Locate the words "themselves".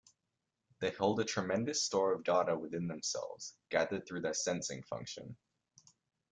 2.87-3.53